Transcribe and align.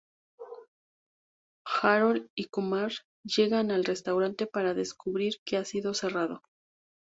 Harold 1.63 2.31
y 2.33 2.45
Kumar 2.47 2.91
llegan 3.23 3.69
al 3.69 3.85
restaurante 3.85 4.47
para 4.47 4.73
descubrir 4.73 5.35
que 5.45 5.57
ha 5.57 5.63
sido 5.63 5.93
cerrado. 5.93 6.41